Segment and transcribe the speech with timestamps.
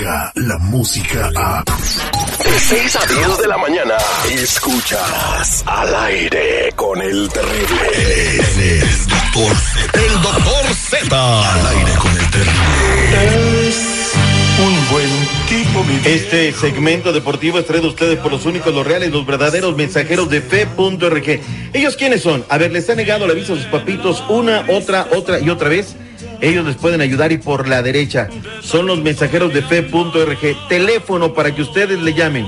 [0.00, 1.62] la música a...
[1.62, 3.94] De 6 a 10 de la mañana,
[4.30, 7.80] escuchas al aire con el terrible.
[7.94, 10.00] El, doctor Z.
[10.00, 11.52] El doctor Z.
[11.52, 13.68] Al aire con el terrible.
[13.68, 14.12] Es
[14.58, 15.08] un buen
[15.48, 19.26] tipo, mi Este segmento deportivo es traído a ustedes por los únicos, los reales, los
[19.26, 21.40] verdaderos mensajeros de fe.rg.
[21.74, 22.44] ¿Ellos quiénes son?
[22.48, 25.68] A ver, les han negado la visa a sus papitos una, otra, otra y otra
[25.68, 25.94] vez.
[26.40, 28.28] Ellos les pueden ayudar y por la derecha.
[28.62, 30.68] Son los mensajeros de fe.rg.
[30.68, 32.46] Teléfono para que ustedes le llamen.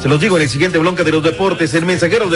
[0.00, 2.28] Se los digo en el siguiente bloque de los deportes, el mensajero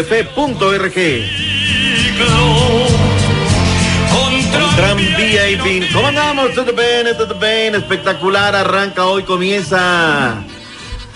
[4.70, 4.76] fe.rg.
[4.76, 5.92] Tram VIP.
[5.92, 6.54] ¿Cómo andamos?
[6.54, 7.74] Todo bien, todo bien.
[7.74, 8.54] Espectacular.
[8.54, 10.42] Arranca hoy, comienza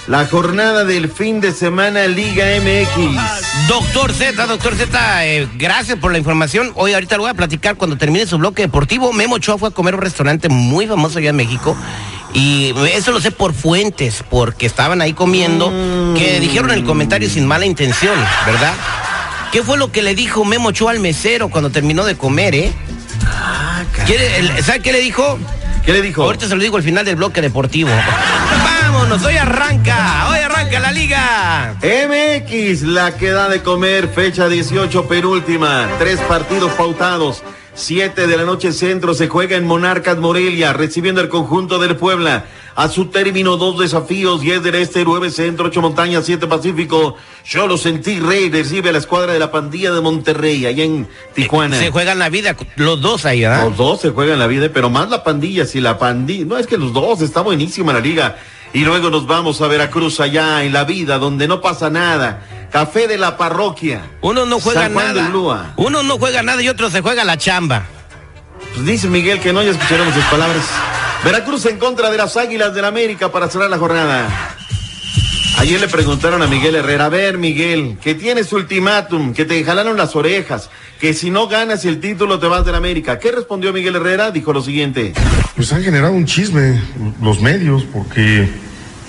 [0.07, 3.69] la jornada del fin de semana Liga MX.
[3.69, 6.73] Doctor Z, doctor Z, eh, gracias por la información.
[6.75, 9.13] Hoy ahorita lo voy a platicar cuando termine su bloque deportivo.
[9.13, 11.77] Memo Ochoa fue a comer a un restaurante muy famoso allá en México.
[12.35, 15.71] Y eso lo sé por fuentes, porque estaban ahí comiendo,
[16.17, 18.75] que dijeron el comentario sin mala intención, ¿verdad?
[19.53, 22.73] ¿Qué fue lo que le dijo Memo Ochoa al mesero cuando terminó de comer, eh?
[24.07, 25.39] ¿Quiere- el- ¿Sabe qué le dijo?
[25.85, 26.23] ¿Qué le dijo?
[26.23, 27.91] Ahorita se lo digo al final del bloque deportivo.
[28.83, 31.75] Vámonos, hoy arranca, hoy arranca la liga.
[31.83, 35.89] MX, la que da de comer, fecha 18, penúltima.
[35.99, 37.43] Tres partidos pautados.
[37.77, 42.45] Siete de la noche centro se juega en Monarcas Morelia, recibiendo el conjunto del Puebla.
[42.77, 47.17] A su término, dos desafíos, 10 del este, 9 centro, 8 montañas, 7 pacífico.
[47.45, 51.09] Yo lo sentí, Rey, recibe a la escuadra de la pandilla de Monterrey, allá en
[51.35, 51.79] Tijuana.
[51.79, 53.65] Se juegan la vida, los dos ahí, ¿verdad?
[53.65, 56.47] Los dos se juegan la vida, pero más la pandilla, si la pandilla.
[56.47, 58.37] No, es que los dos, está buenísima la liga.
[58.73, 62.43] Y luego nos vamos a Veracruz allá en la vida, donde no pasa nada.
[62.75, 64.03] Café de la parroquia.
[64.21, 65.75] Uno no juega San Juan nada.
[65.77, 67.87] Uno no juega nada y otro se juega la chamba.
[68.75, 70.65] Pues dice Miguel que no, ya escucharemos sus palabras.
[71.23, 74.29] Veracruz en contra de las Águilas del América para cerrar la jornada.
[75.59, 79.97] Ayer le preguntaron a Miguel Herrera, a ver Miguel, que tienes ultimátum, que te jalaron
[79.97, 80.69] las orejas,
[80.99, 83.21] que si no ganas el título te vas del América.
[83.21, 84.33] ¿Qué respondió Miguel Herrera?
[84.33, 85.13] Dijo lo siguiente.
[85.55, 86.83] Pues han generado un chisme
[87.23, 88.49] los medios porque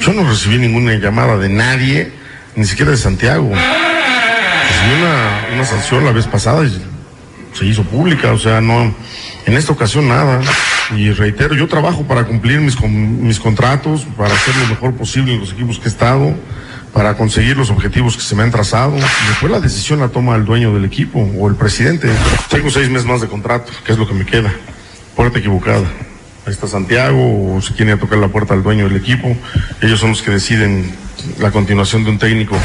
[0.01, 2.24] yo no recibí ninguna llamada de nadie,
[2.55, 3.49] ni siquiera de Santiago.
[3.49, 6.81] Recibí una, una sanción la vez pasada y
[7.53, 8.93] se hizo pública, o sea, no,
[9.45, 10.41] en esta ocasión nada.
[10.95, 15.39] Y reitero, yo trabajo para cumplir mis, mis contratos, para hacer lo mejor posible en
[15.39, 16.33] los equipos que he estado,
[16.93, 18.93] para conseguir los objetivos que se me han trazado.
[19.27, 22.09] Después la decisión la toma el dueño del equipo o el presidente.
[22.49, 24.53] Tengo seis meses más de contrato, que es lo que me queda.
[25.15, 25.85] Puerta equivocada.
[26.45, 29.35] Ahí está Santiago, o se quiere tocar la puerta al dueño del equipo.
[29.81, 30.95] Ellos son los que deciden
[31.39, 32.55] la continuación de un técnico.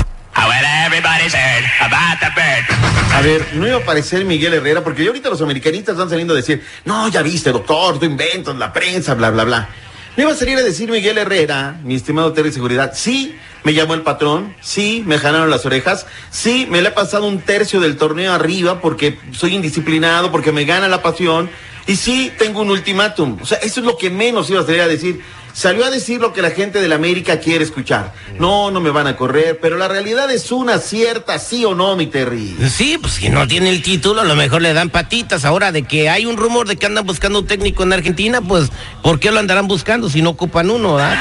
[3.15, 6.37] A ver, no iba a aparecer Miguel Herrera, porque ahorita los americanistas están saliendo a
[6.37, 9.69] decir, no, ya viste, doctor, tú inventas la prensa, bla, bla, bla.
[10.17, 13.95] No iba a salir a decir Miguel Herrera, mi estimado Terry Seguridad, sí, me llamó
[13.95, 17.97] el patrón, sí, me jalaron las orejas, sí, me le he pasado un tercio del
[17.97, 21.49] torneo arriba porque soy indisciplinado, porque me gana la pasión,
[21.91, 23.39] y sí, tengo un ultimátum.
[23.43, 25.23] O sea, eso es lo que menos iba a salir a decir.
[25.53, 28.15] Salió a decir lo que la gente de la América quiere escuchar.
[28.39, 31.97] No, no me van a correr, pero la realidad es una cierta, sí o no,
[31.97, 32.56] mi Terry.
[32.71, 35.45] Sí, pues si no tiene el título, a lo mejor le dan patitas.
[35.45, 38.71] Ahora de que hay un rumor de que andan buscando un técnico en Argentina, pues
[39.03, 41.19] ¿por qué lo andarán buscando si no ocupan uno, verdad?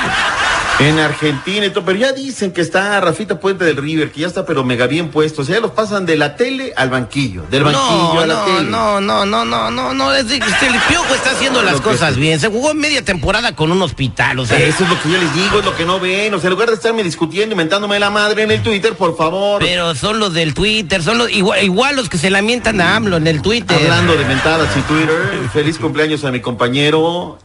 [0.80, 4.28] En Argentina y todo, pero ya dicen que está Rafita Puente del River, que ya
[4.28, 5.42] está pero mega bien puesto.
[5.42, 8.34] O sea, ya los pasan de la tele al banquillo, del banquillo No, a la
[8.34, 8.64] no, tele.
[8.70, 12.16] no, no, no, no, no, no, es de- este, el Piojo está haciendo las cosas
[12.16, 12.40] bien.
[12.40, 15.34] Se jugó media temporada con un hospital, o sea, Eso es lo que yo les
[15.36, 16.34] digo, es lo que no ven.
[16.34, 19.60] O sea, en lugar de estarme discutiendo, inventándome la madre en el Twitter, por favor.
[19.62, 23.18] pero son los del Twitter, son los igual, igual los que se lamentan a AMLO
[23.18, 23.76] en el Twitter.
[23.78, 25.18] Hablando de mentadas y Twitter,
[25.52, 27.38] feliz cumpleaños a mi compañero.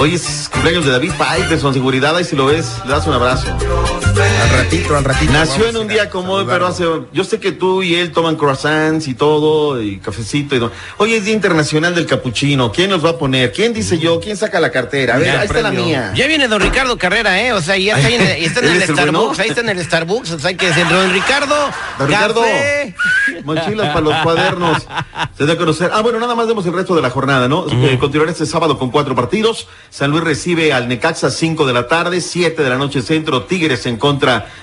[0.00, 3.48] Hoy es cumpleaños de David Faitelson, seguridad, y si lo ves, le das un abrazo.
[4.20, 5.32] Al ratito, al ratito.
[5.32, 6.84] Nació en un día como hoy, pero hace.
[7.12, 10.72] Yo sé que tú y él toman croissants y todo, y cafecito y todo.
[10.96, 12.72] Hoy es Día Internacional del Capuchino.
[12.72, 13.52] ¿Quién nos va a poner?
[13.52, 14.18] ¿Quién dice yo?
[14.18, 15.14] ¿Quién saca la cartera?
[15.14, 16.12] A ver, Ya, ahí está la mía.
[16.16, 17.52] Ya viene don Ricardo Carrera, ¿eh?
[17.52, 19.42] O sea, ya está, ahí en, el- está en ¿Él el es el Starbucks, bueno?
[19.42, 21.54] ahí está en el Starbucks, o sea, que decir, don Ricardo,
[21.98, 22.40] Don Ricardo.
[22.40, 22.94] café.
[23.44, 24.86] Mochilas para los cuadernos.
[25.36, 25.90] Se da a conocer.
[25.92, 27.66] Ah, bueno, nada más vemos el resto de la jornada, ¿no?
[27.70, 29.68] Eh, continuará este sábado con cuatro partidos.
[29.90, 33.44] San Luis recibe al Necaxa 5 de la tarde, 7 de la noche centro.
[33.44, 34.07] Tigres en contra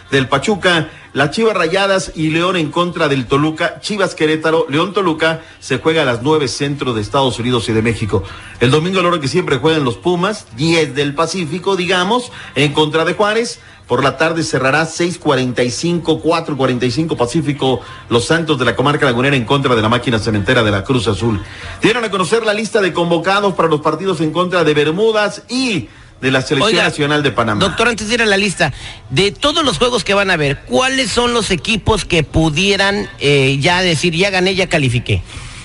[0.09, 0.89] del Pachuca.
[1.13, 3.80] Las Chivas Rayadas y León en contra del Toluca.
[3.80, 7.81] Chivas Querétaro, León Toluca se juega a las 9 centro de Estados Unidos y de
[7.81, 8.24] México.
[8.59, 13.06] El domingo, la hora que siempre juegan los Pumas, 10 del Pacífico, digamos, en contra
[13.06, 13.59] de Juárez.
[13.88, 19.75] Por la tarde cerrará 6:45, 4:45 Pacífico, Los Santos de la Comarca Lagunera en contra
[19.75, 21.39] de la máquina cementera de la Cruz Azul.
[21.83, 25.88] Dieron a conocer la lista de convocados para los partidos en contra de Bermudas y
[26.21, 27.59] de la Selección Oiga, Nacional de Panamá.
[27.59, 28.73] Doctor, antes de ir a la lista,
[29.09, 33.57] de todos los juegos que van a ver, ¿cuáles son los equipos que pudieran eh,
[33.59, 35.21] ya decir, ya gané, ya califiqué?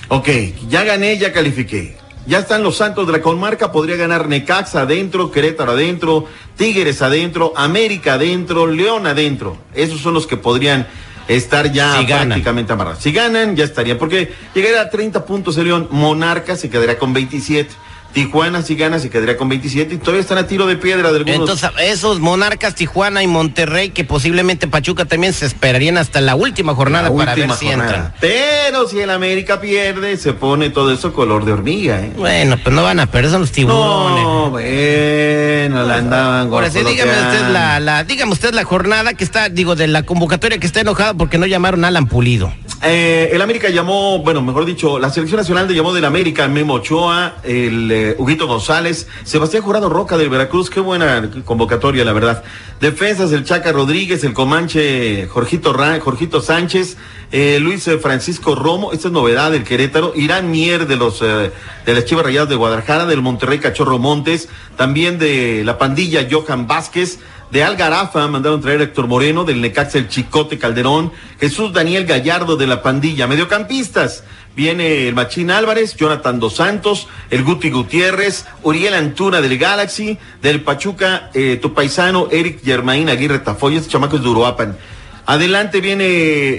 [0.09, 0.29] Ok,
[0.67, 1.97] ya gané, ya califiqué.
[2.27, 7.53] Ya están los Santos de la Comarca, podría ganar Necaxa adentro, Querétaro adentro, Tigres adentro,
[7.55, 9.57] América adentro, León adentro.
[9.73, 10.87] Esos son los que podrían
[11.27, 13.01] estar ya Si prácticamente amarrados.
[13.01, 17.13] Si ganan, ya estarían, porque llegaría a 30 puntos el León, Monarca se quedaría con
[17.13, 17.73] 27.
[18.13, 21.17] Tijuana si gana se quedaría con 27 y todavía están a tiro de piedra de
[21.19, 21.39] algunos.
[21.39, 26.75] Entonces, esos Monarcas, Tijuana y Monterrey, que posiblemente Pachuca también se esperarían hasta la última
[26.75, 27.89] jornada La para última ver si jornada.
[27.95, 28.13] entran.
[28.19, 32.11] Pero si el América pierde, se pone todo eso color de hormiga, ¿eh?
[32.17, 34.23] Bueno, pues no van a perder, son los tiburones.
[34.23, 39.23] No, bueno, la andaban Ahora sí, dígame usted la, la, dígame usted la jornada que
[39.23, 42.51] está, digo, de la convocatoria que está enojada porque no llamaron a Alan Pulido.
[42.83, 46.75] Eh, el América llamó, bueno, mejor dicho, la selección nacional le llamó del América, Memo
[46.75, 52.43] Ochoa, el eh, Huguito González, Sebastián Jurado Roca del Veracruz, qué buena convocatoria, la verdad.
[52.79, 56.97] Defensas, el Chaca Rodríguez, el Comanche, Jorgito, Jorgito Sánchez,
[57.31, 61.51] eh, Luis Francisco Romo, esta es novedad del Querétaro, Irán Mier de los eh,
[61.85, 66.67] de las Chivas Rayadas de Guadalajara, del Monterrey Cachorro Montes, también de la pandilla Johan
[66.67, 67.19] Vázquez,
[67.51, 72.65] de Algarafa mandaron traer Héctor Moreno, del Necaxa el Chicote Calderón, Jesús Daniel Gallardo de
[72.65, 74.23] la pandilla, mediocampistas.
[74.55, 80.61] Viene el Machín Álvarez, Jonathan Dos Santos, el Guti Gutiérrez, Uriel Antuna del Galaxy, del
[80.61, 84.77] Pachuca, eh, tu paisano Eric Germain Aguirre Tafoya, este chamaco es de Uruapan.
[85.25, 86.05] Adelante viene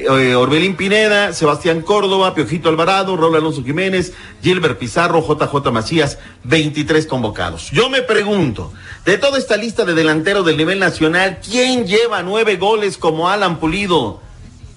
[0.05, 7.07] eh, Orbelín Pineda, Sebastián Córdoba, Piojito Alvarado, Raúl Alonso Jiménez, Gilbert Pizarro, JJ Macías, 23
[7.07, 7.71] convocados.
[7.73, 8.73] Yo me pregunto,
[9.05, 13.59] de toda esta lista de delanteros del nivel nacional, ¿quién lleva nueve goles como Alan
[13.59, 14.23] Pulido?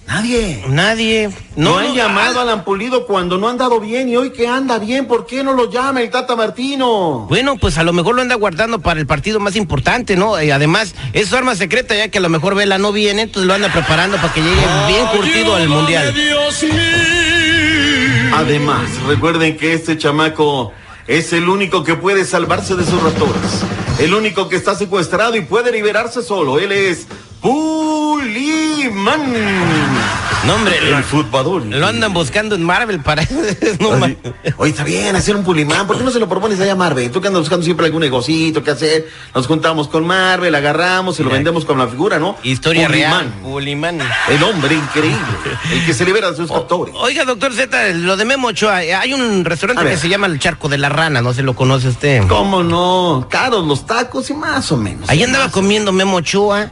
[0.06, 0.64] Nadie.
[0.68, 1.30] Nadie.
[1.56, 4.16] No, No, han no, llamado a Al- Alan Pulido cuando no ha andado bien y
[4.16, 7.26] hoy que anda bien, ¿por qué no lo llama el Tata Martino?
[7.28, 10.40] Bueno, pues a lo mejor lo anda guardando para el partido más importante, ¿no?
[10.40, 13.48] Y además, es su arma secreta, ya que a lo mejor Vela no viene, entonces
[13.48, 16.14] lo anda preparando para que llegue bien curtido al Mundial.
[18.32, 20.72] Además, recuerden que este chamaco
[21.06, 23.62] es el único que puede salvarse de sus ratones.
[23.98, 26.58] El único que está secuestrado y puede liberarse solo.
[26.58, 27.06] Él es
[28.16, 29.34] Puliman.
[30.46, 33.22] No, hombre, El lo, lo andan buscando en Marvel para...
[33.80, 33.90] no,
[34.56, 35.86] Oye, está bien hacer un Pulimán.
[35.86, 37.10] ¿Por qué no se lo propones allá a Marvel?
[37.10, 39.08] Tú que andas buscando siempre algún negocito que hacer.
[39.34, 42.36] Nos juntamos con Marvel, agarramos y lo vendemos con la figura, ¿no?
[42.42, 43.20] Historia Pulimán.
[43.20, 43.34] real.
[43.42, 44.00] Pulimán.
[44.28, 45.18] El hombre increíble.
[45.72, 46.94] El que se libera de sus factores.
[46.96, 50.38] Oiga, doctor Z, lo de Memo Ochoa, eh, hay un restaurante que se llama El
[50.38, 52.26] Charco de la Rana, no se lo conoce usted.
[52.28, 53.26] ¿Cómo no?
[53.28, 55.08] Caros los tacos y más o menos.
[55.10, 56.70] Ahí andaba comiendo Memo Ochoa.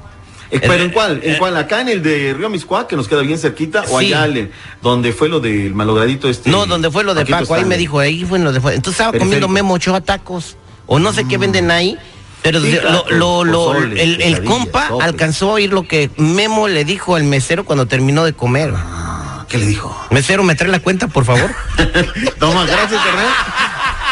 [0.50, 1.20] Eh, ¿Pero en cuál?
[1.22, 1.56] ¿En eh, cuál?
[1.56, 3.84] ¿Acá en el de Río Miscuá, que nos queda bien cerquita?
[3.90, 4.06] ¿O Sí.
[4.12, 4.50] allá el-
[4.82, 6.50] donde fue lo del malogradito este?
[6.50, 8.58] No, donde fue lo de Paco, ahí me dijo, ahí fue lo de.
[8.58, 9.18] Entonces estaba Periférico.
[9.24, 10.56] comiendo Memo Ochoa tacos.
[10.86, 11.96] O no sé qué venden ahí.
[12.42, 15.06] Pero Sí, de- lo, tacos, lo- lo- pozole, el, compa sopes.
[15.06, 18.72] alcanzó a oír lo que Memo le dijo al mesero cuando terminó de comer.
[18.76, 19.98] Ah, ¿Qué le dijo?
[20.10, 21.50] Mesero, ¿me trae la cuenta, por favor?
[22.38, 23.26] Toma, gracias, carnal.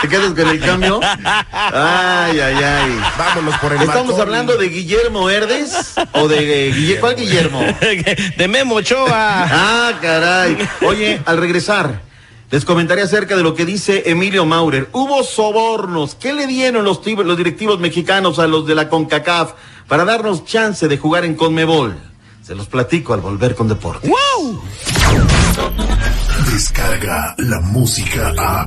[0.02, 1.00] ¿Te quedas con el cambio?
[1.02, 3.00] Ay, ay, ay.
[3.16, 5.94] Vámonos por el ¿Estamos hablando de Guillermo Herdes?
[6.12, 7.60] ¿O de eh, Guille- cuál Guillermo?
[8.36, 9.46] de Memo Ochoa.
[9.50, 10.58] Ah, caray.
[10.84, 12.00] Oye, al regresar,
[12.50, 14.88] les comentaré acerca de lo que dice Emilio Maurer.
[14.92, 16.16] Hubo sobornos.
[16.16, 19.52] ¿Qué le dieron los, los directivos mexicanos a los de la CONCACAF
[19.86, 21.96] para darnos chance de jugar en Conmebol?
[22.44, 24.10] Se los platico al volver con deporte.
[26.52, 28.66] Descarga la música a.